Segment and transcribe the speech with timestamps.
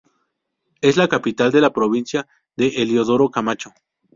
[0.81, 3.69] Es la capital de la Provincia de Eliodoro Camacho.